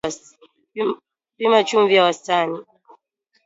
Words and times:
Pima 1.37 1.63
chumvi 1.67 1.95
ya 1.95 2.03
wastani 2.03 2.57